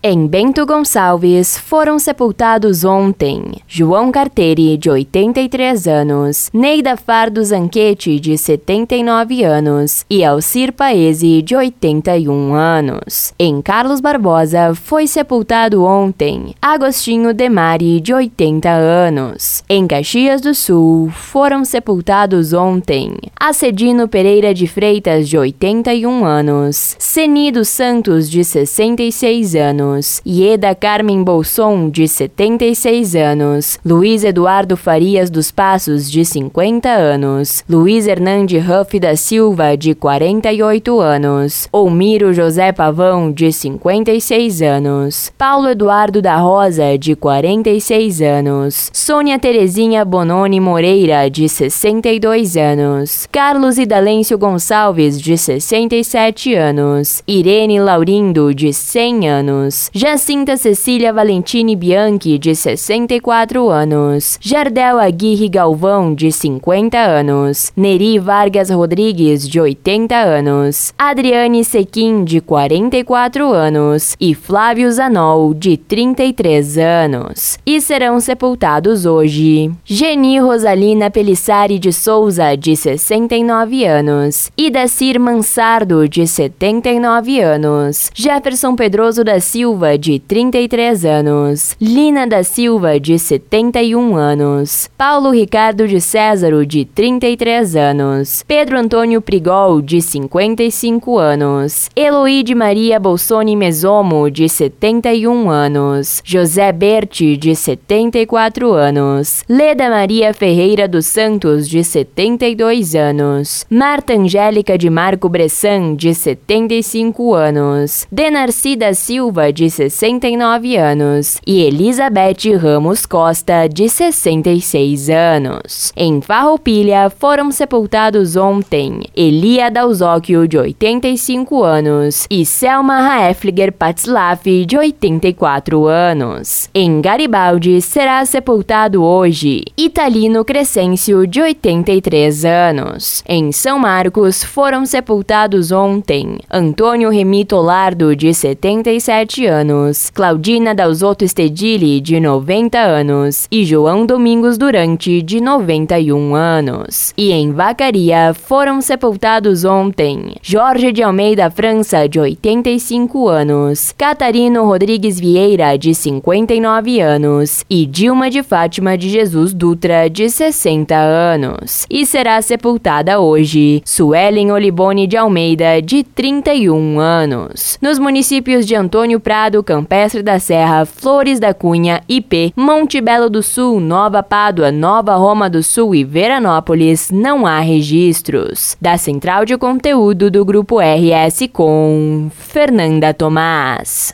[0.00, 8.38] Em Bento Gonçalves foram sepultados ontem João Carteri, de 83 anos, Neida Fardo Zanquete, de
[8.38, 13.34] 79 anos e Alcir Paese, de 81 anos.
[13.36, 19.64] Em Carlos Barbosa foi sepultado ontem Agostinho Demari, de 80 anos.
[19.68, 27.52] Em Caxias do Sul foram sepultados ontem Acedino Pereira de Freitas, de 81 anos, Ceni
[27.64, 35.50] Santos, de 66 anos anos, Ieda Carmen Bolson, de 76 anos, Luiz Eduardo Farias dos
[35.50, 43.30] Passos, de 50 anos, Luiz Hernande Ruff da Silva, de 48 anos, Olmiro José Pavão,
[43.32, 51.48] de 56 anos, Paulo Eduardo da Rosa, de 46 anos, Sônia Terezinha Bononi Moreira, de
[51.48, 59.90] 62 anos, Carlos Idalêncio Gonçalves, de 67 anos, Irene Laurindo, de 100 anos, anos.
[59.94, 64.38] Jacinta Cecília Valentini Bianchi, de 64 anos.
[64.40, 67.72] Jardel Aguirre Galvão, de 50 anos.
[67.76, 70.92] Neri Vargas Rodrigues, de 80 anos.
[70.98, 74.16] Adriane Sequim, de 44 anos.
[74.20, 77.58] E Flávio Zanol, de 33 anos.
[77.64, 79.70] E serão sepultados hoje.
[79.84, 84.50] Geni Rosalina Pelissari de Souza, de 69 anos.
[84.56, 88.10] Idacir Mansardo, de 79 anos.
[88.14, 95.30] Jefferson Pedroso da Silva, Silva, de 33 anos, Lina da Silva, de 71 anos, Paulo
[95.30, 103.56] Ricardo de Césaro, de 33 anos, Pedro Antônio Prigol, de 55 anos, Eloide Maria Bolsoni
[103.56, 111.84] Mesomo, de 71 anos, José Berti, de 74 anos, Leda Maria Ferreira dos Santos, de
[111.84, 120.76] 72 anos, Marta Angélica de Marco Bressan, de 75 anos, Denarci da Silva, de 69
[120.76, 125.92] anos, e Elizabeth Ramos Costa, de 66 anos.
[125.96, 134.78] Em Farroupilha foram sepultados ontem Elia Dalzóquio, de 85 anos, e Selma Raefliger Patzlaff, de
[134.78, 136.70] 84 anos.
[136.72, 143.24] Em Garibaldi será sepultado hoje Italino Crescêncio, de 83 anos.
[143.28, 152.00] Em São Marcos foram sepultados ontem Antônio Remito Lardo, de 77 anos, Claudina Dalzotto Stedili,
[152.00, 157.12] de 90 anos, e João Domingos Durante, de 91 anos.
[157.16, 165.18] E em Vacaria foram sepultados ontem Jorge de Almeida França, de 85 anos, Catarino Rodrigues
[165.18, 171.86] Vieira, de 59 anos, e Dilma de Fátima de Jesus Dutra, de 60 anos.
[171.88, 177.78] E será sepultada hoje Suelen Olibone de Almeida, de 31 anos.
[177.80, 183.30] Nos municípios de Antônio Prado Dourado, Campestre da Serra, Flores da Cunha, IP, Monte Belo
[183.30, 188.76] do Sul, Nova Pádua, Nova Roma do Sul e Veranópolis não há registros.
[188.80, 194.06] Da Central de Conteúdo do Grupo RS com Fernanda Tomás.